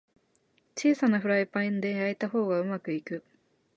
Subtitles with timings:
[0.75, 3.23] 小さなフライパンで焼いた方がうまくいく